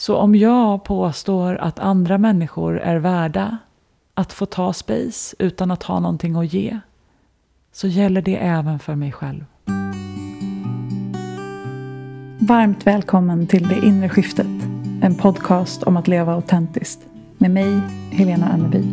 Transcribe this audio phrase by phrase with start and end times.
[0.00, 3.58] Så om jag påstår att andra människor är värda
[4.14, 6.80] att få ta space utan att ha någonting att ge,
[7.72, 9.44] så gäller det även för mig själv.
[12.38, 14.46] Varmt välkommen till Det inre skiftet,
[15.02, 17.00] en podcast om att leva autentiskt.
[17.38, 17.80] Med mig,
[18.10, 18.84] Helena Anneby.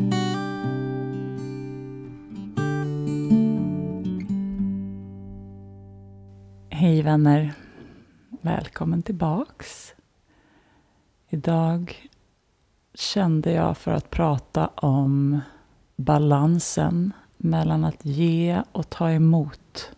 [6.70, 7.54] Hej vänner!
[8.42, 9.97] Välkommen tillbaks.
[11.30, 12.10] Idag
[12.94, 15.42] kände jag för att prata om
[15.96, 19.92] balansen mellan att ge och ta emot.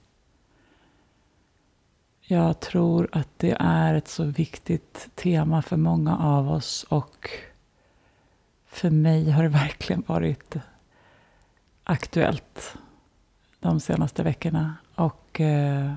[2.21, 7.29] Jag tror att det är ett så viktigt tema för många av oss och
[8.65, 10.55] för mig har det verkligen varit
[11.83, 12.75] aktuellt
[13.59, 14.75] de senaste veckorna.
[14.95, 15.93] Och eh,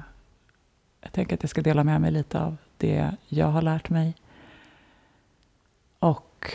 [1.01, 4.15] jag tänker att jag ska dela med mig lite av det jag har lärt mig.
[6.43, 6.55] Och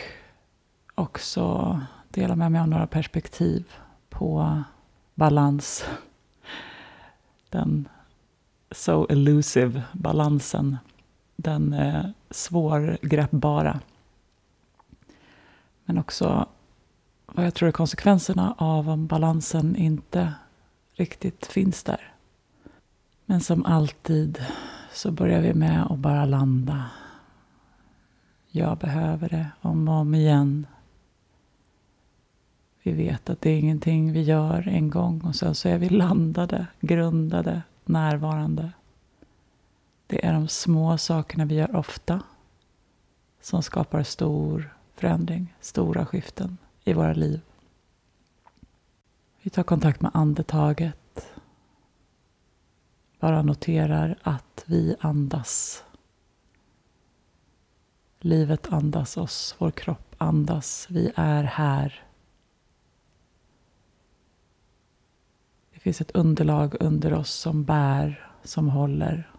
[0.94, 3.72] också dela med mig av några perspektiv
[4.08, 4.62] på
[5.14, 5.84] balans.
[7.50, 7.88] Den
[8.70, 10.76] so elusive balansen.
[11.36, 13.80] Den eh, svårgreppbara.
[15.84, 16.46] Men också
[17.26, 20.34] vad jag tror är konsekvenserna av om balansen inte
[20.94, 22.12] riktigt finns där.
[23.26, 24.44] Men som alltid
[24.92, 26.84] så börjar vi med att bara landa.
[28.50, 30.66] Jag behöver det om och om igen.
[32.82, 35.88] Vi vet att det är ingenting vi gör en gång och sen så är vi
[35.88, 38.72] landade, grundade, närvarande.
[40.06, 42.22] Det är de små sakerna vi gör ofta
[43.40, 47.40] som skapar stor förändring, stora skiften i våra liv.
[49.42, 50.98] Vi tar kontakt med andetaget
[53.20, 55.84] bara noterar att vi andas.
[58.20, 60.86] Livet andas oss, vår kropp andas.
[60.90, 62.04] Vi är här.
[65.72, 69.30] Det finns ett underlag under oss som bär, som håller.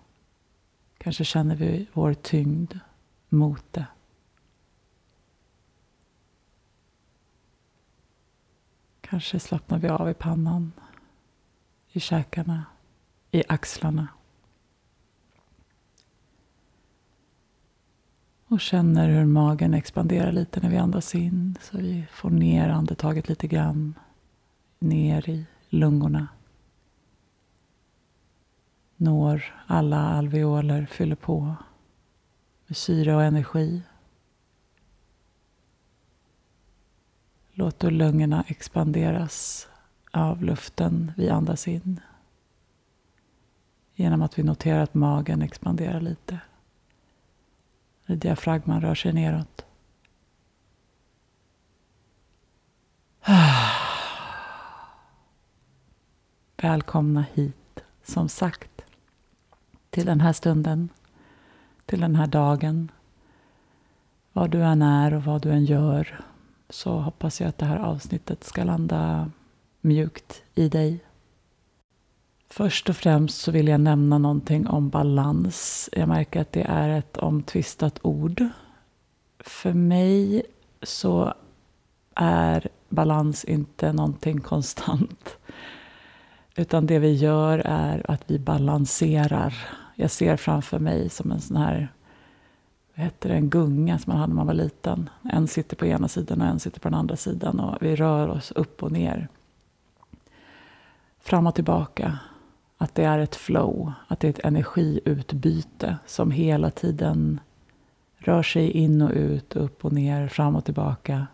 [0.98, 2.80] Kanske känner vi vår tyngd
[3.30, 3.86] mot det.
[9.02, 10.72] Kanske slappnar vi av i pannan,
[11.92, 12.66] i käkarna
[13.32, 14.08] i axlarna.
[18.50, 21.58] Och känner hur magen expanderar lite när vi andas in.
[21.62, 23.94] Så vi får ner andetaget lite grann.
[24.80, 26.28] Ner i lungorna.
[28.96, 31.56] Når alla alveoler, fyller på
[32.68, 33.82] med syre och energi.
[37.52, 39.68] Låt lungorna expanderas
[40.12, 42.00] av luften vi andas in.
[43.96, 46.40] Genom att vi noterar att magen expanderar lite.
[48.16, 49.66] Diafragman rör sig neråt.
[56.58, 58.82] Välkomna hit, som sagt,
[59.90, 60.90] till den här stunden,
[61.86, 62.92] till den här dagen.
[64.34, 66.22] Vad du än är och vad du än gör
[66.70, 69.32] så hoppas jag att det här avsnittet ska landa
[69.82, 71.00] mjukt i dig
[72.52, 75.90] Först och främst så vill jag nämna någonting om balans.
[75.92, 78.48] Jag märker att det är ett omtvistat ord.
[79.40, 80.44] För mig
[80.82, 81.34] så
[82.16, 85.38] är balans inte någonting konstant.
[86.56, 89.54] Utan det vi gör är att vi balanserar.
[89.96, 91.94] Jag ser framför mig som en sån här
[92.96, 95.10] vad heter det, en gunga som man hade när man var liten.
[95.24, 97.60] En sitter på ena sidan och en sitter på den andra sidan.
[97.60, 99.28] Och vi rör oss upp och ner.
[101.20, 102.20] Fram och tillbaka.
[102.82, 107.40] Att det är ett flow, att det är ett energiutbyte som hela tiden
[108.18, 111.28] rör sig in och ut, upp och ner, fram och tillbaka.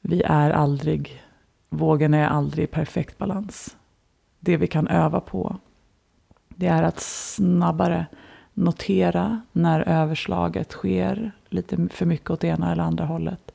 [0.00, 1.22] Vi är aldrig,
[1.68, 3.76] vågen är aldrig i perfekt balans.
[4.40, 5.56] Det vi kan öva på,
[6.48, 8.06] det är att snabbare
[8.54, 13.52] notera när överslaget sker lite för mycket åt ena eller andra hållet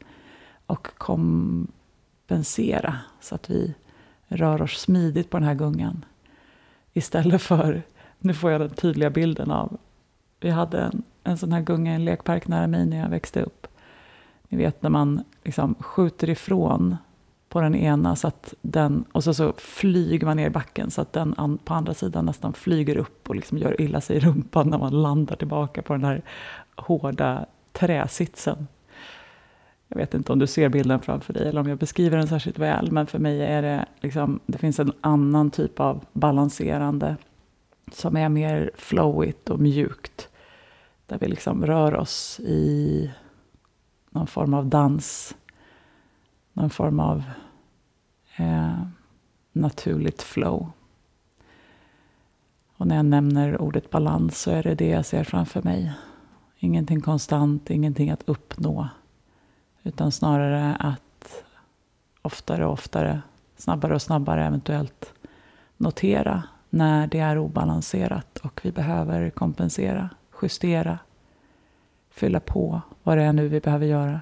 [0.66, 3.76] och kompensera så att vi
[4.28, 6.06] rör oss smidigt på den här gungan.
[6.94, 7.82] Istället för,
[8.20, 9.78] nu får jag den tydliga bilden av,
[10.40, 13.42] vi hade en, en sån här gunga i en lekpark nära mig när jag växte
[13.42, 13.68] upp.
[14.50, 16.98] Ni vet när man liksom skjuter ifrån
[17.50, 21.02] på den ena så att den, och så, så flyger man ner i backen så
[21.02, 24.20] att den an, på andra sidan nästan flyger upp och liksom gör illa sig i
[24.20, 26.22] rumpan när man landar tillbaka på den här
[26.76, 28.68] hårda träsitsen.
[29.88, 32.60] Jag vet inte om du ser bilden framför dig eller om jag beskriver den särskilt
[32.60, 37.16] väl, men för mig är det liksom, det finns en annan typ av balanserande
[37.92, 40.30] som är mer flowigt och mjukt.
[41.08, 43.12] Där vi liksom rör oss i
[44.10, 45.36] någon form av dans.
[46.54, 47.24] Någon form av
[48.36, 48.82] eh,
[49.52, 50.72] naturligt flow.
[52.78, 55.94] Och när jag nämner ordet balans så är det det jag ser framför mig.
[56.60, 58.90] Ingenting konstant, ingenting att uppnå.
[59.86, 61.44] Utan snarare att
[62.22, 63.22] oftare och oftare,
[63.58, 65.14] snabbare och snabbare eventuellt
[65.78, 70.10] notera när det är obalanserat och vi behöver kompensera,
[70.42, 71.00] justera,
[72.10, 74.22] fylla på vad det är nu vi behöver göra.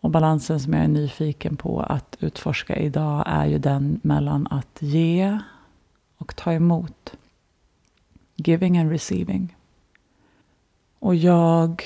[0.00, 4.82] Och balansen som jag är nyfiken på att utforska idag är ju den mellan att
[4.82, 5.38] ge
[6.16, 7.16] och ta emot.
[8.36, 9.56] Giving and receiving.
[10.98, 11.82] Och jag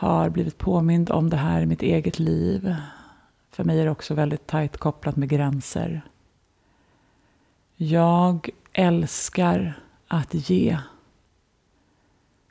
[0.00, 2.76] har blivit påmind om det här i mitt eget liv.
[3.50, 6.02] För mig är det också väldigt tajt kopplat med gränser.
[7.76, 10.78] Jag älskar att ge.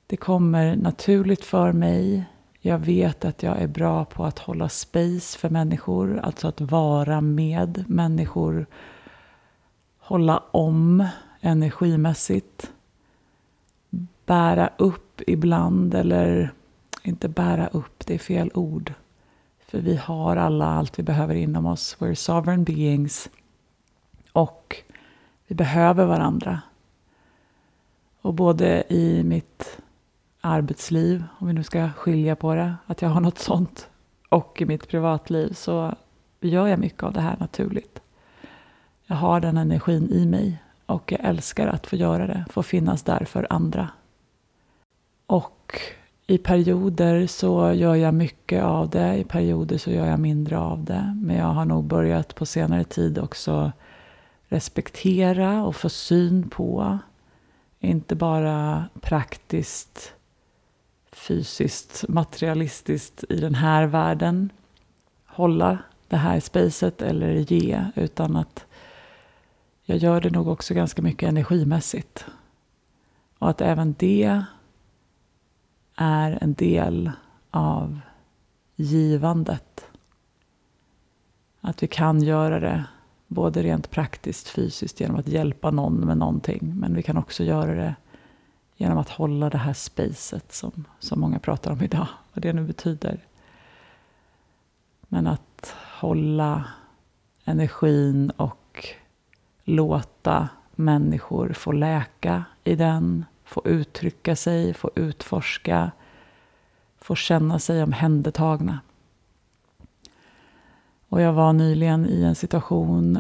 [0.08, 2.26] Det kommer naturligt för mig.
[2.60, 7.22] Jag vet att jag är bra på att hålla space för människor, alltså att vara
[7.22, 8.66] med människor.
[10.00, 11.08] Hålla om
[11.42, 12.72] energimässigt.
[14.26, 16.54] Bära upp ibland, eller
[17.04, 18.94] inte bära upp, det är fel ord.
[19.60, 21.98] För vi har alla allt vi behöver inom oss.
[22.00, 23.30] We're sovereign beings.
[24.32, 24.76] Och
[25.48, 26.62] vi behöver varandra.
[28.22, 29.80] Och både i mitt
[30.42, 33.90] arbetsliv, om vi nu ska skilja på det, att jag har något sånt,
[34.30, 35.96] och i mitt privatliv så
[36.42, 38.02] gör jag mycket av det här naturligt.
[39.06, 43.04] Jag har den energin i mig och jag älskar att få göra det, få finnas
[43.04, 43.90] där för andra.
[45.26, 45.82] Och
[46.30, 50.84] i perioder så gör jag mycket av det, i perioder så gör jag mindre av
[50.84, 51.18] det.
[51.22, 53.72] Men jag har nog börjat på senare tid också
[54.48, 56.98] respektera och få syn på.
[57.80, 60.14] Inte bara praktiskt,
[61.12, 64.50] fysiskt, materialistiskt i den här världen.
[65.26, 65.78] Hålla
[66.08, 68.66] det här spacet eller ge, utan att
[69.86, 72.26] jag gör det nog också ganska mycket energimässigt.
[73.40, 74.44] Och att även det
[76.02, 77.12] är en del
[77.52, 78.00] av
[78.76, 79.86] givandet.
[81.62, 82.86] Att vi kan göra det
[83.28, 86.74] både rent praktiskt, fysiskt genom att hjälpa någon med någonting.
[86.76, 87.96] Men vi kan också göra det
[88.76, 92.08] genom att hålla det här spacet som, som många pratar om idag.
[92.34, 93.26] Vad det nu betyder.
[95.02, 96.66] Men att hålla
[97.46, 98.86] energin och
[99.64, 103.26] låta människor få läka i den.
[103.50, 105.92] Få uttrycka sig, få utforska.
[106.98, 108.80] Få känna sig omhändertagna.
[111.10, 113.20] Och jag var nyligen i en situation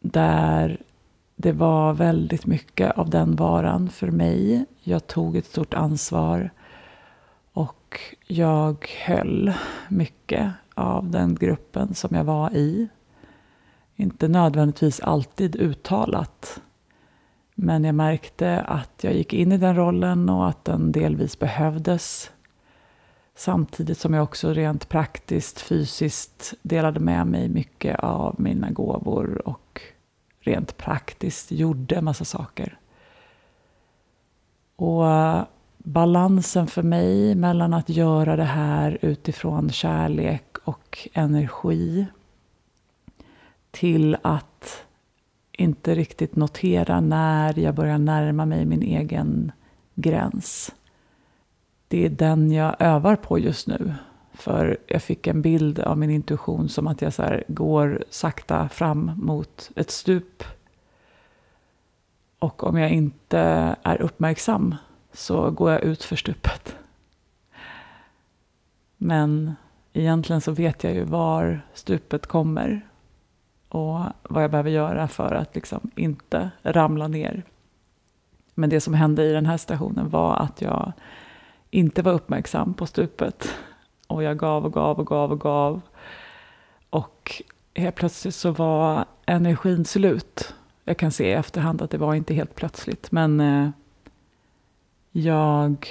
[0.00, 0.82] där
[1.36, 4.66] det var väldigt mycket av den varan för mig.
[4.80, 6.50] Jag tog ett stort ansvar
[7.52, 9.52] och jag höll
[9.88, 12.88] mycket av den gruppen som jag var i.
[13.96, 16.60] Inte nödvändigtvis alltid uttalat.
[17.62, 22.30] Men jag märkte att jag gick in i den rollen och att den delvis behövdes.
[23.34, 29.80] Samtidigt som jag också rent praktiskt, fysiskt delade med mig mycket av mina gåvor och
[30.40, 32.78] rent praktiskt gjorde massa saker.
[34.76, 35.04] Och
[35.78, 42.06] balansen för mig mellan att göra det här utifrån kärlek och energi
[43.70, 44.84] till att
[45.62, 49.52] inte riktigt notera när jag börjar närma mig min egen
[49.94, 50.72] gräns
[51.92, 53.94] det är den jag övar på just nu.
[54.34, 59.12] För jag fick en bild av min intuition som att jag så går sakta fram
[59.16, 60.44] mot ett stup.
[62.38, 63.38] Och om jag inte
[63.82, 64.74] är uppmärksam
[65.12, 66.76] så går jag ut för stupet.
[68.96, 69.54] Men
[69.92, 72.88] egentligen så vet jag ju var stupet kommer
[73.72, 77.42] och vad jag behöver göra för att liksom inte ramla ner.
[78.54, 80.92] Men det som hände i den här stationen var att jag
[81.70, 83.54] inte var uppmärksam på stupet.
[84.06, 85.80] Och jag gav och gav och gav och gav.
[86.90, 87.42] Och
[87.74, 90.54] helt plötsligt så var energin slut.
[90.84, 93.70] Jag kan se i efterhand att det var inte helt plötsligt, men eh,
[95.12, 95.86] jag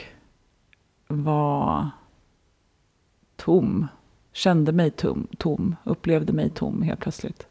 [1.07, 1.89] var
[3.35, 3.87] tom.
[4.33, 7.47] Kände mig tom, tom, upplevde mig tom helt plötsligt.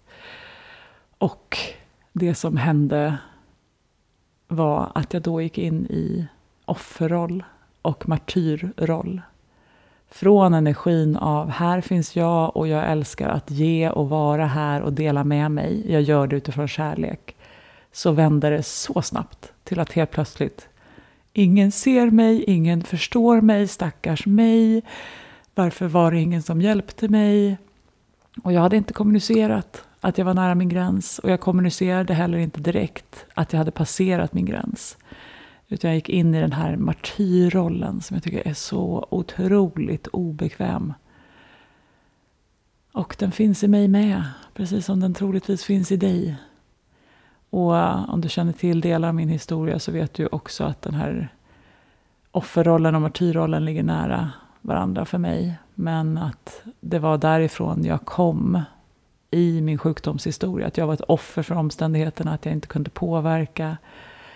[1.20, 1.58] Och
[2.12, 3.18] det som hände
[4.48, 6.26] var att jag då gick in i
[6.64, 7.44] offerroll
[7.82, 9.20] och martyrroll.
[10.10, 14.92] Från energin av här finns jag och jag älskar att ge och vara här och
[14.92, 15.92] dela med mig.
[15.92, 17.36] Jag gör det utifrån kärlek.
[17.92, 20.68] Så vände det så snabbt till att helt plötsligt
[21.32, 24.82] ingen ser mig, ingen förstår mig, stackars mig.
[25.54, 27.58] Varför var det ingen som hjälpte mig?
[28.42, 32.38] Och jag hade inte kommunicerat att jag var nära min gräns och jag kommunicerade heller
[32.38, 34.98] inte direkt att jag hade passerat min gräns.
[35.68, 40.94] Utan jag gick in i den här martyrrollen som jag tycker är så otroligt obekväm.
[42.92, 44.22] Och den finns i mig med,
[44.54, 46.36] precis som den troligtvis finns i dig.
[47.50, 47.72] Och
[48.12, 51.34] om du känner till delar av min historia så vet du också att den här
[52.30, 54.30] offerrollen och martyrrollen ligger nära
[54.60, 55.54] varandra för mig.
[55.74, 58.62] Men att det var därifrån jag kom
[59.30, 60.66] i min sjukdomshistoria.
[60.66, 63.76] Att jag var ett offer för omständigheterna, att jag inte kunde påverka.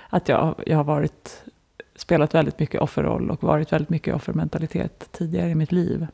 [0.08, 1.44] Att jag, jag har varit,
[1.96, 6.06] spelat väldigt mycket offerroll och varit väldigt mycket offermentalitet tidigare i mitt liv.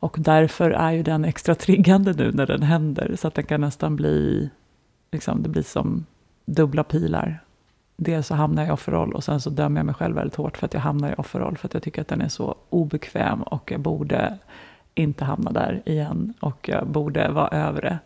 [0.00, 3.16] Och därför är ju den extra triggande nu när den händer.
[3.18, 4.50] Så att den kan nästan bli,
[5.10, 6.06] liksom, det blir som
[6.44, 7.44] dubbla pilar.
[7.96, 10.56] Dels så hamnar jag i offerroll och sen så dömer jag mig själv väldigt hårt
[10.56, 11.56] för att jag hamnar i offerroll.
[11.56, 14.38] För att jag tycker att den är så obekväm och jag borde
[15.02, 16.34] inte hamna där igen.
[16.40, 17.98] Och jag borde vara över det.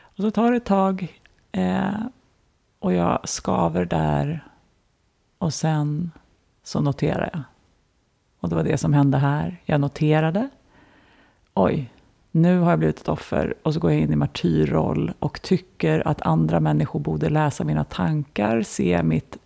[0.00, 1.20] Och så tar det ett tag
[1.52, 2.00] eh,
[2.78, 4.44] och jag skaver där.
[5.38, 6.10] Och sen
[6.62, 7.42] så noterar jag.
[8.40, 9.56] Och det var det som hände här.
[9.64, 10.48] Jag noterade
[11.56, 11.90] oj,
[12.30, 16.08] nu har jag blivit ett offer och så går jag in i martyrroll och tycker
[16.08, 19.36] att andra människor borde läsa mina tankar, se mitt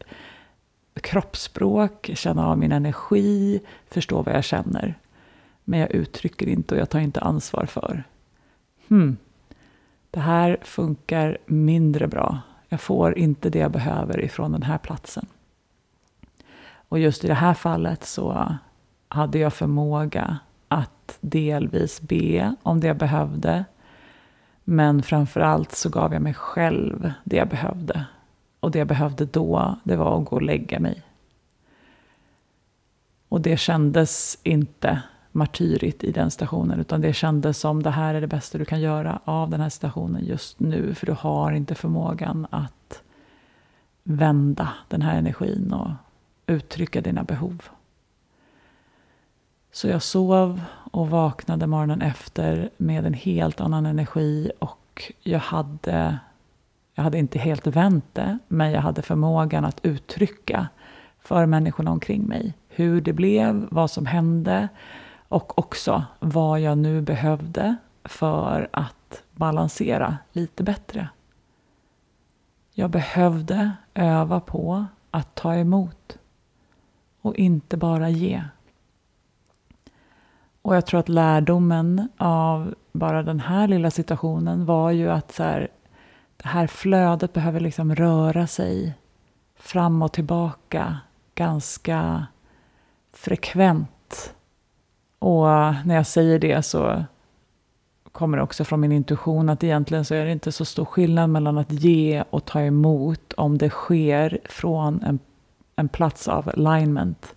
[0.95, 3.61] kroppsspråk, känna av min energi,
[3.91, 4.99] förstå vad jag känner.
[5.71, 8.05] Men jag uttrycker inte och jag tar inte ansvar för.
[8.89, 9.17] Hmm.
[10.11, 12.41] Det här funkar mindre bra.
[12.69, 15.27] Jag får inte det jag behöver ifrån den här platsen.
[16.89, 18.57] Och just i det här fallet så
[19.09, 23.65] hade jag förmåga att delvis be om det jag behövde.
[24.65, 28.05] Men framför allt så gav jag mig själv det jag behövde.
[28.61, 31.03] Och det jag behövde då, det var att gå och lägga mig.
[33.29, 36.81] Och det kändes inte martyrigt i den stationen.
[36.81, 39.69] Utan det kändes som det här är det bästa du kan göra av den här
[39.69, 40.95] situationen just nu.
[40.95, 43.03] För du har inte förmågan att
[44.03, 45.91] vända den här energin och
[46.47, 47.63] uttrycka dina behov.
[49.73, 50.61] Så jag sov
[50.91, 56.19] och vaknade morgonen efter med en helt annan energi och jag hade,
[56.95, 60.69] jag hade inte helt vänt det, men jag hade förmågan att uttrycka
[61.21, 64.69] för människorna omkring mig hur det blev, vad som hände
[65.31, 71.09] och också vad jag nu behövde för att balansera lite bättre.
[72.73, 76.19] Jag behövde öva på att ta emot
[77.21, 78.45] och inte bara ge.
[80.63, 85.43] Och jag tror att lärdomen av bara den här lilla situationen var ju att så
[85.43, 85.69] här,
[86.37, 88.95] det här flödet behöver liksom röra sig
[89.57, 90.99] fram och tillbaka
[91.35, 92.27] ganska
[93.13, 93.89] frekvent.
[95.21, 95.45] Och
[95.85, 97.05] när jag säger det så
[98.13, 101.31] kommer det också från min intuition att egentligen så är det inte så stor skillnad
[101.31, 105.19] mellan att ge och ta emot om det sker från en,
[105.77, 107.35] en plats av alignment.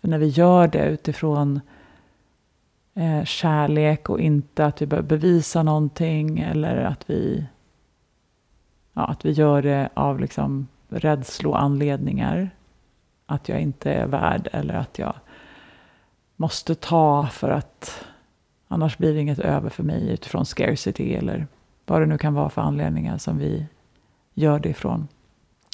[0.00, 1.60] För när vi gör det utifrån
[2.94, 7.44] eh, kärlek och inte att vi behöver bevisa någonting eller att vi,
[8.92, 12.50] ja, att vi gör det av liksom rädsloanledningar.
[13.26, 15.14] Att jag inte är värd eller att jag
[16.40, 18.04] måste ta för att
[18.68, 21.46] annars blir det inget över för mig utifrån scarcity eller
[21.86, 23.66] vad det nu kan vara för anledningar som vi
[24.34, 25.08] gör det ifrån.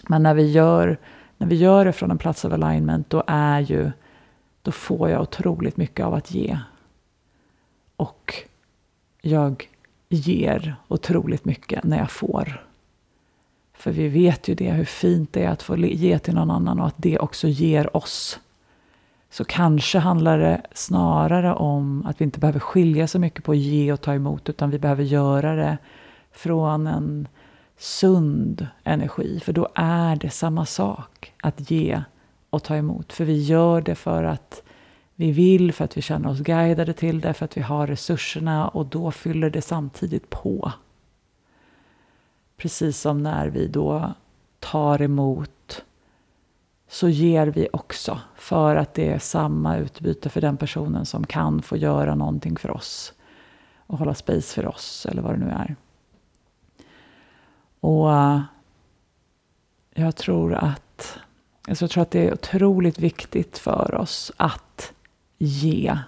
[0.09, 0.99] Men när vi gör,
[1.37, 3.91] när vi gör det från en plats av alignment då är ju
[4.63, 6.59] då får jag otroligt mycket av att ge.
[7.97, 8.35] Och
[9.23, 9.69] jag
[10.09, 12.67] ger otroligt mycket när jag får.
[13.75, 16.81] För vi vet ju det, hur fint det är att få ge till någon annan
[16.81, 18.41] och att det också ger oss.
[19.31, 23.59] Så kanske handlar det snarare om att vi inte behöver skilja så mycket på att
[23.59, 25.79] ge och ta emot, utan vi behöver göra det
[26.33, 27.29] från en
[27.77, 29.41] sund energi.
[29.41, 32.03] För då är det samma sak att ge
[32.51, 33.13] och ta emot.
[33.13, 34.63] För vi gör det för att
[35.15, 38.69] vi vill, för att vi känner oss guidade till det, för att vi har resurserna
[38.69, 40.73] och då fyller det samtidigt på.
[42.57, 44.15] Precis som när vi då
[44.59, 45.85] tar emot
[46.89, 51.63] så ger vi också för att det är samma utbyte för den personen som kan
[51.63, 53.13] få göra någonting för oss
[53.87, 55.77] och hålla space för oss eller vad det nu är.
[57.81, 58.11] Och
[59.95, 61.19] jag tror att,
[61.69, 64.93] alltså jag tror att det är otroligt viktigt för oss att
[65.39, 65.99] ge.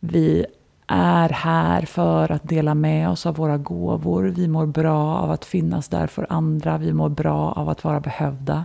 [0.00, 0.46] Vi
[0.86, 4.22] är här för att dela med oss av våra gåvor.
[4.24, 6.78] Vi mår bra av att finnas där för andra.
[6.78, 8.64] Vi mår bra av att vara behövda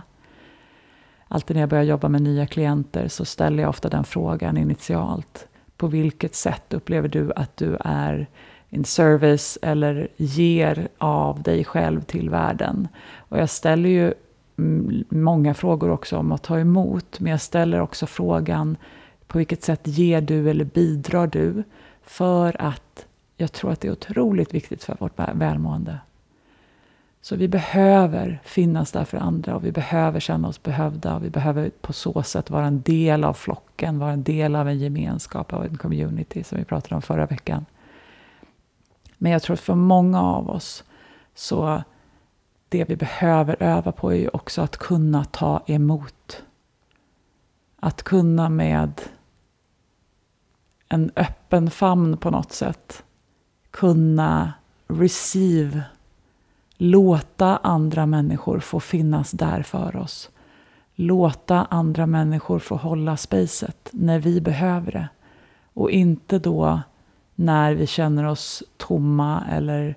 [1.32, 5.48] alltid när jag börjar jobba med nya klienter så ställer jag ofta den frågan initialt.
[5.76, 8.26] På vilket sätt upplever du att du är
[8.68, 12.88] in service eller ger av dig själv till världen?
[13.16, 14.14] Och jag ställer ju
[14.58, 18.76] mm, många frågor också om att ta emot, men jag ställer också frågan
[19.26, 21.62] på vilket sätt ger du eller bidrar du?
[22.02, 23.06] För att
[23.36, 25.98] jag tror att det är otroligt viktigt för vårt välmående.
[27.22, 31.30] Så vi behöver finnas där för andra och vi behöver känna oss behövda och vi
[31.30, 35.52] behöver på så sätt vara en del av flocken, vara en del av en gemenskap,
[35.52, 37.66] av en community som vi pratade om förra veckan.
[39.18, 40.84] Men jag tror att för många av oss
[41.34, 41.82] så
[42.68, 46.42] det vi behöver öva på är ju också att kunna ta emot.
[47.80, 49.00] Att kunna med
[50.88, 53.04] en öppen famn på något sätt
[53.70, 54.52] kunna
[54.88, 55.82] receive
[56.82, 60.30] Låta andra människor få finnas där för oss.
[60.94, 65.08] Låta andra människor få hålla spacet när vi behöver det.
[65.74, 66.80] Och inte då
[67.34, 69.94] när vi känner oss tomma eller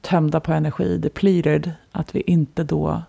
[0.00, 3.02] tömda på energi, depleted, att vi inte då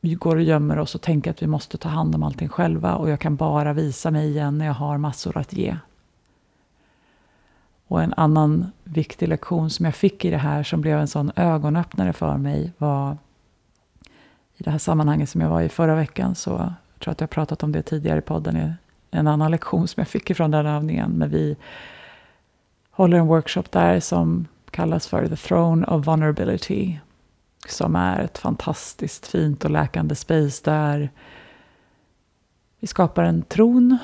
[0.00, 3.10] går och gömmer oss och tänker att vi måste ta hand om allting själva och
[3.10, 5.76] jag kan bara visa mig igen när jag har massor att ge.
[7.88, 11.32] Och en annan viktig lektion som jag fick i det här som blev en sån
[11.36, 13.16] ögonöppnare för mig var
[14.56, 17.30] i det här sammanhanget som jag var i förra veckan så jag tror att jag
[17.30, 18.74] pratat om det tidigare i podden.
[19.10, 21.10] En annan lektion som jag fick ifrån den övningen.
[21.10, 21.56] Men vi
[22.90, 26.98] håller en workshop där som kallas för The Throne of Vulnerability.
[27.68, 31.10] Som är ett fantastiskt fint och läkande space där
[32.80, 33.98] vi skapar en tron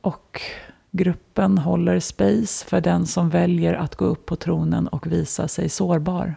[0.00, 0.40] och
[0.90, 5.68] Gruppen håller space för den som väljer att gå upp på tronen och visa sig
[5.68, 6.36] sårbar.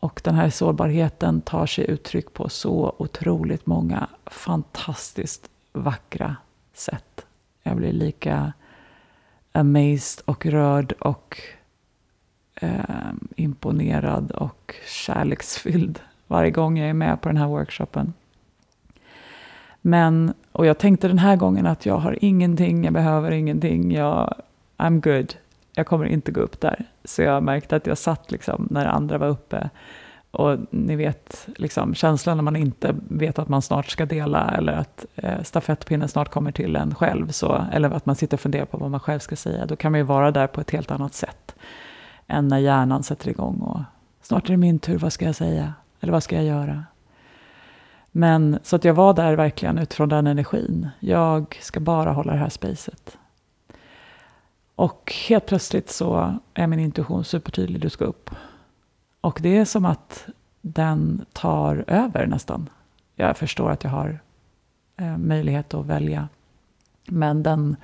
[0.00, 6.36] Och den här sårbarheten tar sig uttryck på så otroligt många fantastiskt vackra
[6.74, 7.26] sätt.
[7.62, 8.52] Jag blir lika
[9.52, 11.40] amazed och rörd och
[12.54, 18.12] eh, imponerad och kärleksfylld varje gång jag är med på den här workshopen.
[19.80, 24.34] Men, och jag tänkte den här gången att jag har ingenting, jag behöver ingenting, jag,
[24.76, 25.34] I'm good.
[25.74, 26.84] Jag kommer inte gå upp där.
[27.04, 29.70] Så jag märkte att jag satt liksom när andra var uppe.
[30.30, 34.72] Och ni vet, liksom, känslan när man inte vet att man snart ska dela eller
[34.72, 38.64] att eh, stafettpinnen snart kommer till en själv, så, eller att man sitter och funderar
[38.64, 40.90] på vad man själv ska säga, då kan man ju vara där på ett helt
[40.90, 41.54] annat sätt
[42.26, 43.80] än när hjärnan sätter igång och
[44.22, 45.74] snart är det min tur, vad ska jag säga?
[46.00, 46.84] Eller vad ska jag göra?
[48.12, 50.88] Men så att jag var där verkligen utifrån den energin.
[51.00, 53.18] Jag ska bara hålla det här spacet.
[54.74, 58.30] Och helt plötsligt så är min intuition supertydlig, du ska upp.
[59.20, 60.28] Och det är som att
[60.60, 62.68] den tar över nästan.
[63.14, 64.20] Jag förstår att jag har
[64.96, 66.28] eh, möjlighet att välja.
[67.06, 67.76] Men den,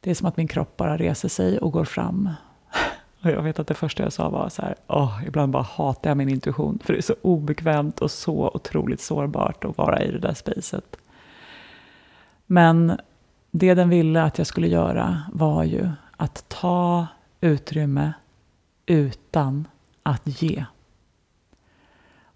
[0.00, 2.30] det är som att min kropp bara reser sig och går fram.
[3.22, 6.10] Och jag vet att det första jag sa var så här, oh, ibland bara hatar
[6.10, 10.10] jag min intuition, för det är så obekvämt och så otroligt sårbart att vara i
[10.10, 10.96] det där spacet.
[12.46, 12.98] Men
[13.50, 17.06] det den ville att jag skulle göra var ju att ta
[17.40, 18.12] utrymme
[18.86, 19.68] utan
[20.02, 20.64] att ge.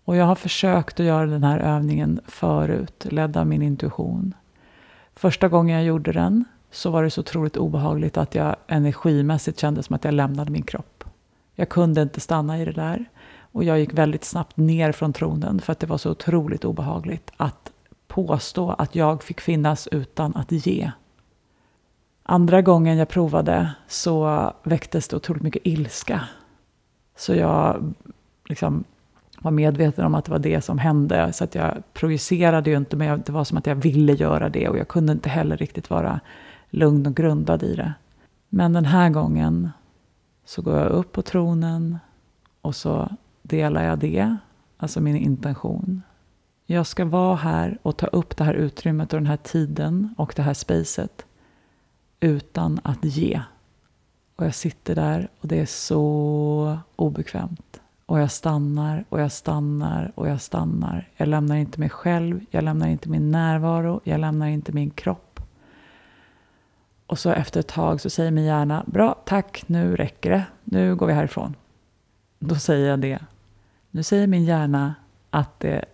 [0.04, 4.34] Och jag har försökt att göra den här övningen förut, ledd av min intuition.
[5.14, 9.82] Första gången jag gjorde den så var det så otroligt obehagligt att jag energimässigt kände
[9.82, 11.04] som att jag lämnade min kropp.
[11.54, 13.04] Jag kunde inte stanna i det där.
[13.52, 17.30] Och jag gick väldigt snabbt ner från tronen för att det var så otroligt obehagligt
[17.36, 17.72] att
[18.08, 20.90] påstå att jag fick finnas utan att ge.
[22.22, 26.20] Andra gången jag provade så väcktes det otroligt mycket ilska.
[27.16, 27.94] Så jag
[28.48, 28.84] liksom
[29.38, 31.32] var medveten om att det var det som hände.
[31.32, 34.68] Så att jag projicerade ju inte, men det var som att jag ville göra det.
[34.68, 36.20] Och jag kunde inte heller riktigt vara
[36.72, 37.94] lugn och grundad i det.
[38.48, 39.70] Men den här gången
[40.44, 41.98] så går jag upp på tronen
[42.60, 43.08] och så
[43.42, 44.36] delar jag det,
[44.76, 46.02] alltså min intention.
[46.66, 50.32] Jag ska vara här och ta upp det här utrymmet och den här tiden och
[50.36, 51.26] det här spacet
[52.20, 53.42] utan att ge.
[54.36, 57.80] Och jag sitter där och det är så obekvämt.
[58.06, 61.08] Och jag stannar och jag stannar och jag stannar.
[61.16, 65.31] Jag lämnar inte mig själv, jag lämnar inte min närvaro, jag lämnar inte min kropp.
[67.06, 70.96] Och så efter ett tag så säger min hjärna, bra, tack, nu räcker det, nu
[70.96, 71.56] går vi härifrån.
[72.38, 73.18] Då säger jag det.
[73.90, 74.94] Nu säger min hjärna
[75.30, 75.84] att det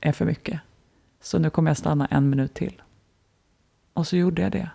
[0.00, 0.60] är för mycket.
[1.20, 2.82] Så nu kommer jag stanna en minut till.
[3.92, 4.70] Och så gjorde jag det.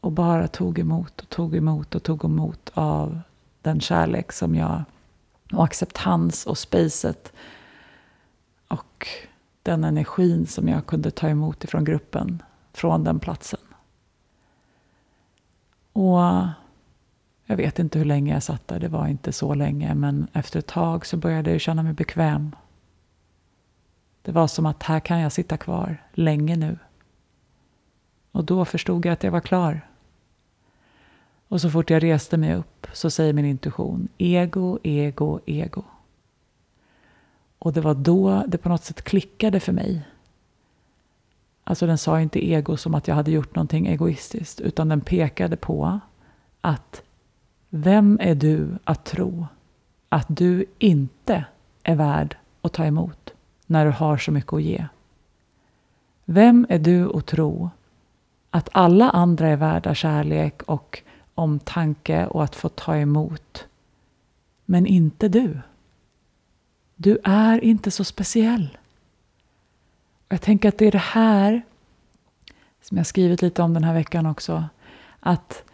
[0.00, 3.20] Och bara tog emot och tog emot och tog emot av
[3.62, 4.82] den kärlek som jag
[5.52, 7.32] och acceptans och spacet.
[8.68, 9.06] Och
[9.62, 13.59] den energin som jag kunde ta emot ifrån gruppen, från den platsen.
[15.92, 16.20] Och
[17.46, 20.58] jag vet inte hur länge jag satt där, det var inte så länge, men efter
[20.58, 22.56] ett tag så började jag känna mig bekväm.
[24.22, 26.78] Det var som att här kan jag sitta kvar länge nu.
[28.32, 29.86] Och då förstod jag att jag var klar.
[31.48, 35.84] Och så fort jag reste mig upp så säger min intuition ego, ego, ego.
[37.58, 40.02] Och det var då det på något sätt klickade för mig.
[41.64, 45.56] Alltså den sa inte ego som att jag hade gjort någonting egoistiskt, utan den pekade
[45.56, 46.00] på
[46.60, 47.02] att
[47.70, 49.46] vem är du att tro
[50.08, 51.44] att du inte
[51.82, 53.34] är värd att ta emot
[53.66, 54.86] när du har så mycket att ge?
[56.24, 57.70] Vem är du att tro
[58.50, 61.02] att alla andra är värda kärlek och
[61.34, 63.66] omtanke och att få ta emot,
[64.64, 65.60] men inte du?
[66.96, 68.78] Du är inte så speciell.
[70.32, 71.62] Jag tänker att det är det här
[72.82, 74.64] som jag skrivit lite om den här veckan också.
[75.20, 75.64] Att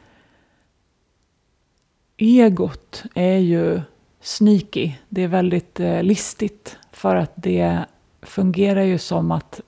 [2.16, 3.81] egot är ju
[4.21, 4.92] sneaky.
[5.09, 6.79] Det är väldigt eh, listigt.
[6.92, 7.85] För att det
[8.23, 9.61] fungerar ju som att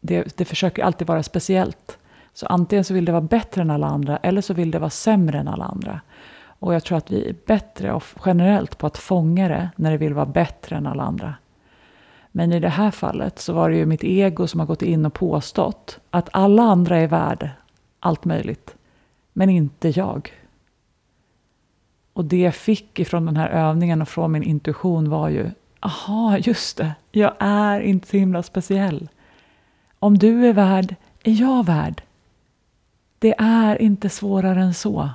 [0.00, 1.98] det, det försöker alltid vara speciellt.
[2.32, 4.90] Så antingen så vill det vara bättre än alla andra eller så vill det vara
[4.90, 6.00] sämre än alla andra.
[6.58, 9.98] Och jag tror att vi är bättre och generellt på att fånga det när det
[9.98, 11.34] vill vara bättre än alla andra.
[12.36, 15.06] Men i det här fallet så var det ju mitt ego som har gått in
[15.06, 17.50] och påstått att alla andra är värd
[18.00, 18.74] allt möjligt,
[19.32, 20.32] men inte jag.
[22.12, 26.38] Och det jag fick ifrån den här övningen och från min intuition var ju, aha,
[26.38, 29.08] just det, jag är inte så himla speciell.
[29.98, 32.02] Om du är värd, är jag värd.
[33.18, 35.10] Det är inte svårare än så.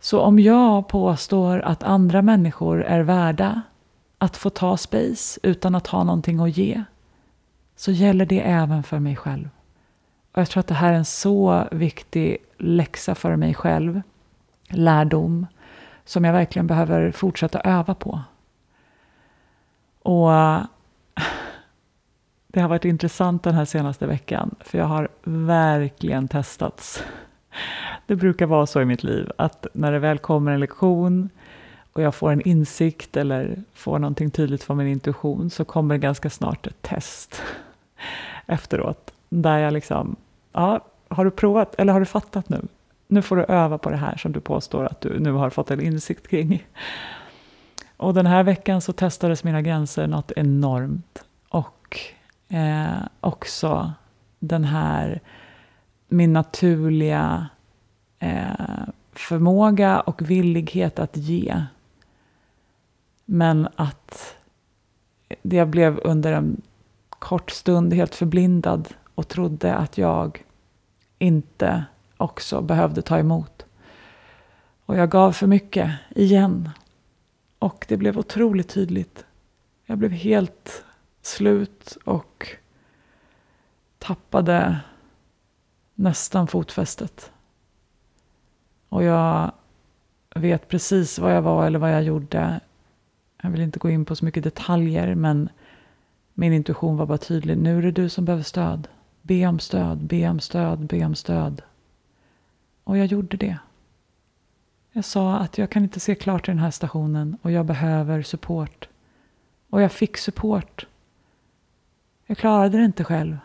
[0.00, 3.62] Så om jag påstår att andra människor är värda
[4.24, 6.84] att få ta space utan att ha någonting att ge,
[7.76, 9.48] så gäller det även för mig själv.
[10.32, 14.02] Och jag tror att det här är en så viktig läxa för mig själv,
[14.68, 15.46] lärdom,
[16.04, 18.20] som jag verkligen behöver fortsätta öva på.
[20.02, 20.30] Och
[22.46, 27.04] det har varit intressant den här senaste veckan, för jag har verkligen testats.
[28.06, 31.30] Det brukar vara så i mitt liv att när det väl kommer en lektion
[31.94, 35.98] och jag får en insikt eller får någonting tydligt från min intuition så kommer det
[35.98, 37.42] ganska snart ett test
[38.46, 39.10] efteråt.
[39.28, 40.16] Där jag liksom,
[40.52, 42.62] ja, har du provat eller har du fattat nu?
[43.06, 45.70] Nu får du öva på det här som du påstår att du nu har fått
[45.70, 46.66] en insikt kring.
[47.96, 51.24] Och den här veckan så testades mina gränser något enormt.
[51.48, 52.00] Och
[52.48, 53.92] eh, också
[54.38, 55.20] den här,
[56.08, 57.48] min naturliga
[58.18, 61.64] eh, förmåga och villighet att ge.
[63.24, 64.36] Men att
[65.42, 66.62] jag blev under en
[67.08, 70.44] kort stund helt förblindad och trodde att jag
[71.18, 71.84] inte
[72.16, 73.66] också behövde ta emot.
[74.86, 76.70] Och jag gav för mycket, igen.
[77.58, 79.24] Och det blev otroligt tydligt.
[79.86, 80.84] Jag blev helt
[81.22, 82.48] slut och
[83.98, 84.80] tappade
[85.94, 87.32] nästan fotfästet.
[88.88, 89.52] Och jag
[90.34, 92.60] vet precis vad jag var eller vad jag gjorde.
[93.44, 95.48] Jag vill inte gå in på så mycket detaljer, men
[96.34, 97.58] min intuition var bara tydlig.
[97.58, 98.88] Nu är det du som behöver stöd.
[99.22, 101.62] Be om stöd, be om stöd, be om stöd.
[102.84, 103.58] Och jag gjorde det.
[104.92, 108.22] Jag sa att jag kan inte se klart i den här stationen och jag behöver
[108.22, 108.88] support.
[109.70, 110.86] Och jag fick support.
[112.26, 113.38] Jag klarade det inte själv.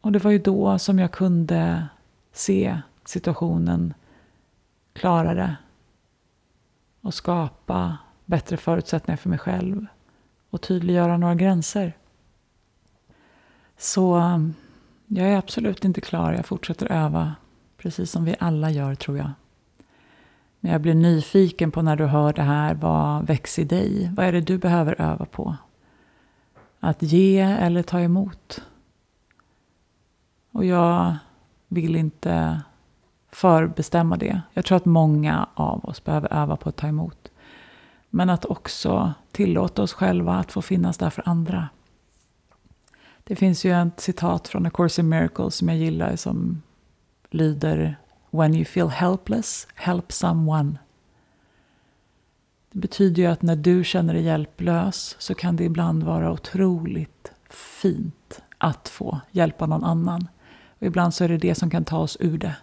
[0.00, 1.88] Och det var ju då som jag kunde
[2.32, 3.94] se situationen
[4.92, 5.56] klarare
[7.00, 7.98] och skapa
[8.30, 9.86] bättre förutsättningar för mig själv
[10.50, 11.96] och tydliggöra några gränser.
[13.78, 14.54] Så um,
[15.06, 16.32] jag är absolut inte klar.
[16.32, 17.34] Jag fortsätter öva,
[17.76, 19.30] precis som vi alla gör tror jag.
[20.60, 24.10] Men jag blir nyfiken på när du hör det här, vad väcks i dig?
[24.16, 25.56] Vad är det du behöver öva på?
[26.80, 28.62] Att ge eller ta emot?
[30.52, 31.16] Och jag
[31.68, 32.62] vill inte
[33.32, 34.42] förbestämma det.
[34.52, 37.29] Jag tror att många av oss behöver öva på att ta emot.
[38.10, 41.68] Men att också tillåta oss själva att få finnas där för andra.
[43.24, 46.62] Det finns ju ett citat från A Course in Miracles som jag gillar som
[47.30, 47.96] lyder
[48.30, 50.78] When you feel helpless, help someone.
[52.72, 57.32] Det betyder ju att när du känner dig hjälplös så kan det ibland vara otroligt
[57.50, 60.28] fint att få hjälpa någon annan.
[60.78, 62.56] Och ibland så är det det som kan ta oss ur det.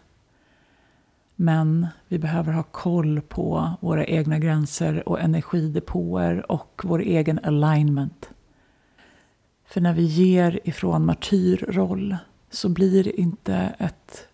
[1.39, 8.29] Men vi behöver ha koll på våra egna gränser och energidepåer och vår egen alignment.
[9.65, 12.17] För när vi ger ifrån martyrroll
[12.49, 14.27] så blir det inte ett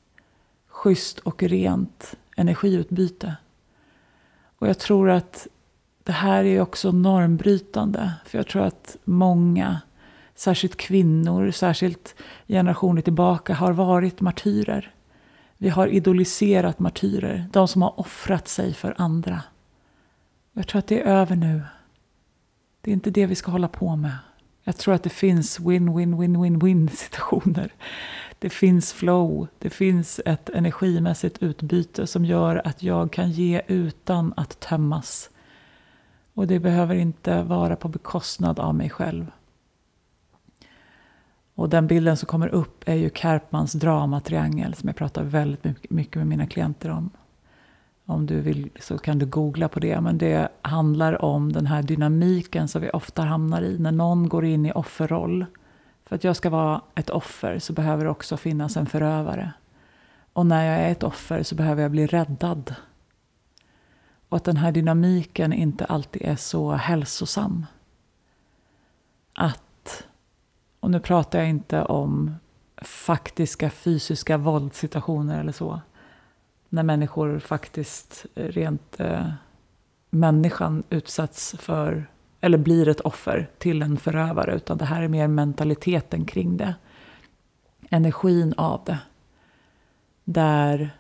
[0.68, 3.36] schysst och rent energiutbyte.
[4.60, 5.48] Och jag tror att
[6.04, 8.14] det här är också normbrytande.
[8.26, 9.82] För jag tror att många,
[10.36, 12.16] särskilt kvinnor, särskilt
[12.48, 14.93] generationer tillbaka, har varit martyrer.
[15.64, 19.42] Vi har idoliserat martyrer, de som har offrat sig för andra.
[20.54, 21.62] Jag tror att det är över nu.
[22.82, 24.18] Det är inte det vi ska hålla på med.
[24.64, 27.74] Jag tror att det finns win-win-win-win-win situationer.
[28.40, 34.34] Det finns flow, det finns ett energimässigt utbyte som gör att jag kan ge utan
[34.38, 35.30] att tömmas.
[36.34, 39.32] Och det behöver inte vara på bekostnad av mig själv.
[41.56, 46.16] Och den bilden som kommer upp är ju Karpmans dramatriangel som jag pratar väldigt mycket
[46.16, 47.10] med mina klienter om.
[48.06, 50.02] Om du vill så kan du googla på det.
[50.02, 54.46] Men det handlar om den här dynamiken som vi ofta hamnar i när någon går
[54.46, 55.46] in i offerroll.
[56.06, 59.54] För att jag ska vara ett offer så behöver det också finnas en förövare.
[60.34, 62.76] Och när jag är ett offer så behöver jag bli räddad.
[64.30, 67.66] Och att den här dynamiken inte alltid är så hälsosam.
[69.34, 69.64] Att,
[70.84, 72.36] och nu pratar jag inte om
[72.82, 75.82] faktiska fysiska våldssituationer eller så
[76.70, 79.32] när människor faktiskt eh, rent eh,
[80.10, 82.10] människan utsätts för
[82.42, 84.56] eller blir ett offer till en förövare.
[84.56, 86.76] Utan det här är mer mentaliteten kring det.
[87.90, 89.00] Energin av det.
[90.24, 90.98] Där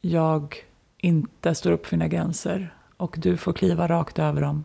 [0.00, 0.56] jag
[0.96, 4.64] inte står upp för mina gränser och du får kliva rakt över dem.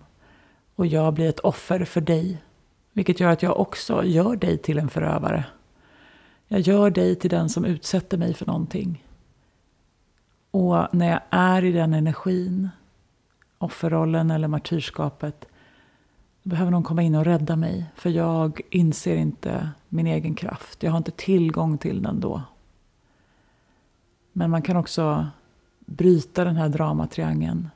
[0.76, 2.42] Och jag blir ett offer för dig.
[2.96, 5.46] Vilket gör att jag också gör dig till en förövare.
[6.48, 9.04] Jag gör dig till den som utsätter mig för någonting.
[10.52, 12.70] Och när jag är i den energin,
[13.58, 15.46] offerrollen eller martyrskapet,
[16.44, 17.86] då behöver någon komma in och rädda mig.
[17.96, 20.84] För jag inser inte min egen kraft.
[20.84, 22.42] Jag har inte tillgång till den då.
[24.32, 25.28] Men man kan också
[25.80, 27.70] bryta den här dramatriangeln.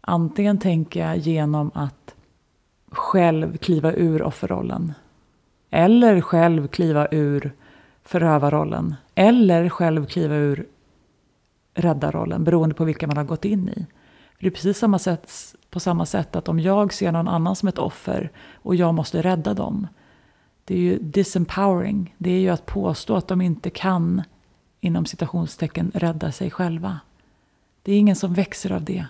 [0.00, 2.15] Antingen tänker jag genom att
[2.96, 4.92] själv kliva ur offerrollen.
[5.70, 7.52] Eller själv kliva ur
[8.04, 8.94] förövarrollen.
[9.14, 10.66] Eller själv kliva ur
[11.74, 13.86] räddarrollen beroende på vilka man har gått in i.
[14.40, 15.32] Det är precis samma sätt,
[15.70, 19.22] på samma sätt att om jag ser någon annan som ett offer och jag måste
[19.22, 19.86] rädda dem.
[20.64, 22.14] Det är ju disempowering.
[22.18, 24.22] Det är ju att påstå att de inte kan,
[24.80, 27.00] inom citationstecken, rädda sig själva.
[27.82, 29.06] Det är ingen som växer av det.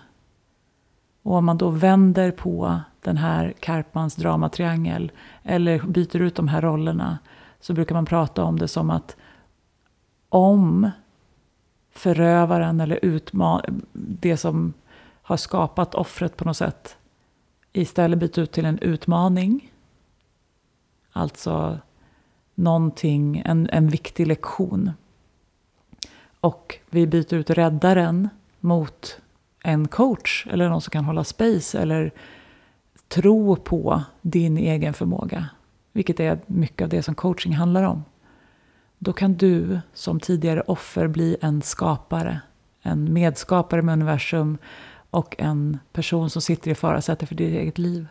[1.27, 5.11] Och om man då vänder på den här Karpmans dramatriangel
[5.43, 7.17] eller byter ut de här rollerna
[7.59, 9.15] så brukar man prata om det som att
[10.29, 10.91] om
[11.91, 14.73] förövaren eller utman det som
[15.21, 16.97] har skapat offret på något sätt
[17.73, 19.73] istället byter ut till en utmaning.
[21.11, 21.77] Alltså
[22.55, 24.91] någonting, en, en viktig lektion.
[26.39, 29.21] Och vi byter ut räddaren mot
[29.67, 32.11] en coach eller någon som kan hålla space eller
[33.07, 35.49] tro på din egen förmåga.
[35.91, 38.03] Vilket är mycket av det som coaching handlar om.
[38.97, 42.41] Då kan du som tidigare offer bli en skapare.
[42.81, 44.57] En medskapare med universum
[45.09, 48.07] och en person som sitter i förarsätet för ditt eget liv.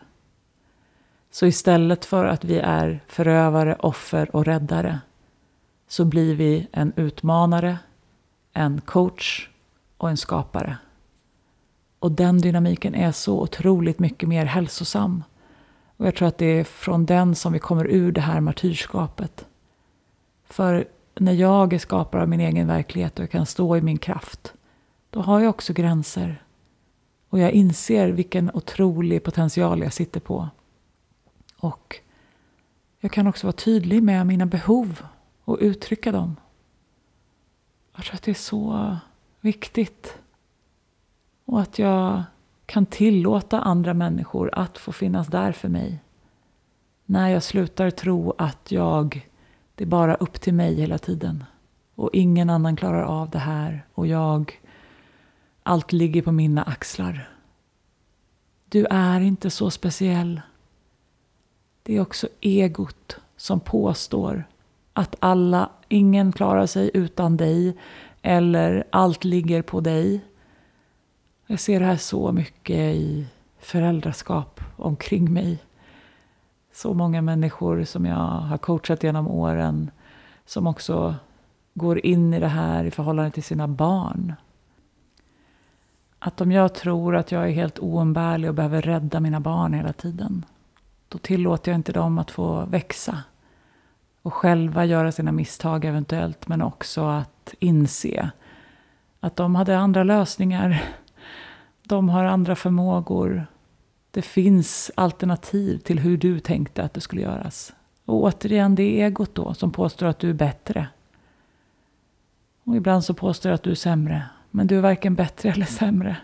[1.31, 4.99] Så istället för att vi är förövare, offer och räddare
[5.87, 7.77] så blir vi en utmanare,
[8.53, 9.49] en coach
[9.97, 10.77] och en skapare.
[11.99, 15.23] Och den dynamiken är så otroligt mycket mer hälsosam.
[15.97, 19.45] Och jag tror att det är från den som vi kommer ur det här martyrskapet.
[20.45, 23.97] För när jag är skapare av min egen verklighet och jag kan stå i min
[23.97, 24.53] kraft,
[25.09, 26.43] då har jag också gränser.
[27.29, 30.49] Och jag inser vilken otrolig potential jag sitter på.
[31.59, 31.95] Och
[32.99, 35.03] jag kan också vara tydlig med mina behov
[35.43, 36.35] och uttrycka dem.
[37.95, 38.97] Jag tror att det är så
[39.41, 40.17] viktigt.
[41.47, 42.23] Och att jag
[42.65, 45.99] kan tillåta andra människor att få finnas där för mig.
[47.05, 49.27] När jag slutar tro att jag
[49.75, 51.43] det är bara upp till mig hela tiden.
[51.95, 53.85] Och ingen annan klarar av det här.
[53.93, 54.61] Och jag...
[55.63, 57.29] Allt ligger på mina axlar.
[58.69, 60.41] Du är inte så speciell.
[61.83, 64.43] Det är också egot som påstår
[64.93, 67.77] att alla, ingen klarar sig utan dig.
[68.21, 70.21] Eller allt ligger på dig.
[71.49, 73.27] Jag ser det här så mycket i
[73.59, 75.57] föräldraskap omkring mig
[76.73, 79.91] så många människor som jag har coachat genom åren
[80.45, 81.15] som också
[81.73, 84.33] går in i det här i förhållande till sina barn.
[86.19, 89.93] Att om jag tror att jag är helt oumbärlig och behöver rädda mina barn hela
[89.93, 90.45] tiden.
[91.09, 93.23] Då tillåter jag inte dem att få växa.
[94.21, 96.47] Och själva göra sina misstag eventuellt.
[96.47, 98.31] Men också att inse
[99.19, 100.83] att de hade andra lösningar.
[101.87, 103.47] De har andra förmågor.
[104.11, 107.73] Det finns alternativ till hur du tänkte att det skulle göras.
[108.05, 110.87] Och återigen, det är egot då som påstår att du är bättre.
[112.63, 114.23] Och ibland så påstår att du är sämre.
[114.51, 116.17] Men du är varken bättre eller sämre.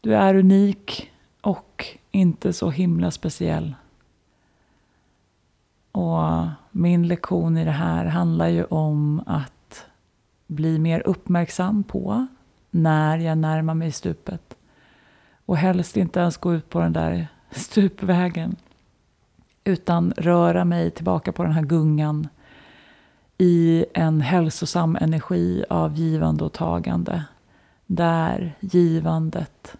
[0.00, 3.74] Du är unik och inte så himla speciell.
[5.92, 9.86] Och min lektion i det här handlar ju om att
[10.46, 12.26] bli mer uppmärksam på
[12.70, 14.56] när jag närmar mig stupet.
[15.46, 18.56] Och helst inte ens gå ut på den där stupvägen.
[19.64, 22.28] Utan röra mig tillbaka på den här gungan
[23.38, 27.24] i en hälsosam energi av givande och tagande.
[27.86, 29.76] Där givandet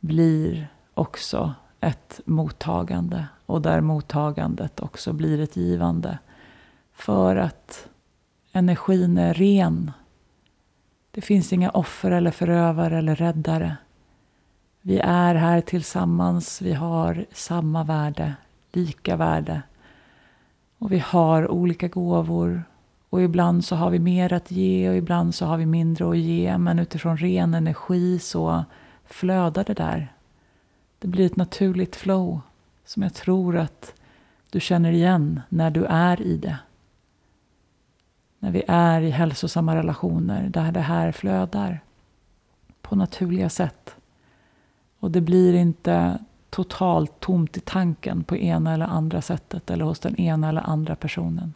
[0.00, 6.18] blir också ett mottagande och där mottagandet också blir ett givande.
[6.92, 7.88] För att
[8.52, 9.92] energin är ren.
[11.10, 13.76] Det finns inga offer eller förövare eller räddare.
[14.86, 18.34] Vi är här tillsammans, vi har samma värde,
[18.72, 19.62] lika värde.
[20.78, 22.64] Och vi har olika gåvor.
[23.10, 26.18] Och ibland så har vi mer att ge och ibland så har vi mindre att
[26.18, 26.58] ge.
[26.58, 28.64] Men utifrån ren energi så
[29.04, 30.12] flödar det där.
[30.98, 32.40] Det blir ett naturligt flow
[32.84, 33.94] som jag tror att
[34.50, 36.58] du känner igen när du är i det.
[38.38, 41.80] När vi är i hälsosamma relationer där det här flödar
[42.82, 43.96] på naturliga sätt.
[45.04, 46.18] Och det blir inte
[46.50, 50.96] totalt tomt i tanken på ena eller andra sättet eller hos den ena eller andra
[50.96, 51.54] personen.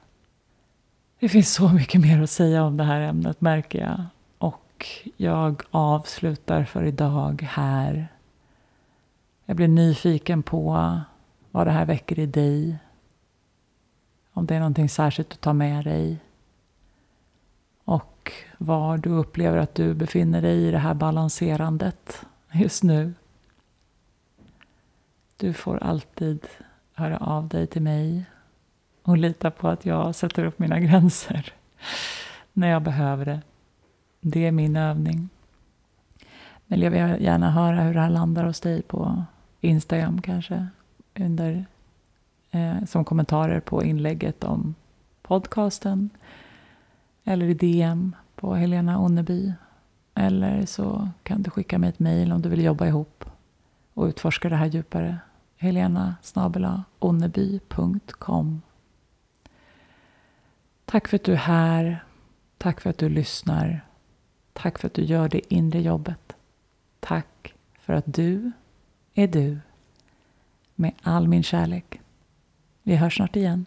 [1.18, 4.04] Det finns så mycket mer att säga om det här ämnet märker jag.
[4.38, 8.08] Och jag avslutar för idag här.
[9.44, 11.00] Jag blir nyfiken på
[11.50, 12.78] vad det här väcker i dig.
[14.32, 16.18] Om det är någonting särskilt du tar med dig.
[17.84, 23.14] Och var du upplever att du befinner dig i det här balanserandet just nu.
[25.40, 26.46] Du får alltid
[26.94, 28.24] höra av dig till mig
[29.03, 31.53] och lita på att jag sätter upp mina gränser
[32.53, 33.40] när jag behöver det.
[34.20, 35.29] Det är min övning.
[36.66, 39.24] Men jag vill gärna höra hur det här landar hos dig på
[39.61, 40.66] Instagram kanske.
[41.18, 41.66] Under,
[42.51, 44.74] eh, som kommentarer på inlägget om
[45.22, 46.11] podcasten.
[47.24, 49.53] Eller i DM på Helena Onneby.
[50.14, 53.24] Eller så kan du skicka mig ett mejl om du vill jobba ihop
[53.94, 55.18] och utforska det här djupare.
[55.60, 56.14] Helena
[56.98, 58.62] onneby.com
[60.84, 62.04] Tack för att du är här.
[62.58, 63.84] Tack för att du lyssnar.
[64.52, 66.36] Tack för att du gör det inre jobbet.
[67.00, 68.52] Tack för att du
[69.14, 69.58] är du.
[70.74, 72.00] Med all min kärlek.
[72.82, 73.66] Vi hörs snart igen.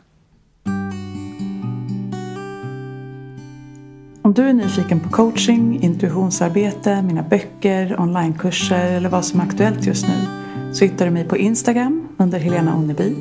[4.21, 9.85] Om du är nyfiken på coaching, intuitionsarbete, mina böcker, onlinekurser eller vad som är aktuellt
[9.85, 10.40] just nu
[10.73, 13.15] så hittar du mig på Instagram under Helena Onneby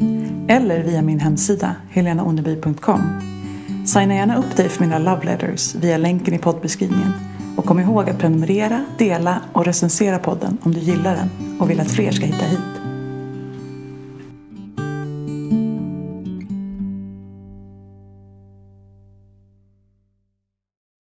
[0.49, 3.01] eller via min hemsida helenaonneby.com.
[3.87, 7.13] Signa gärna upp dig för mina love letters via länken i poddbeskrivningen.
[7.57, 11.81] Och kom ihåg att prenumerera, dela och recensera podden om du gillar den och vill
[11.81, 12.80] att fler ska hitta hit.